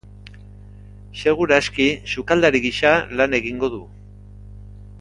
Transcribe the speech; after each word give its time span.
Segur 1.23 1.53
aski 1.57 1.85
sukaldari 2.15 2.63
gisa 2.65 2.95
lan 3.21 3.39
egingo 3.41 3.71
du. 3.77 3.83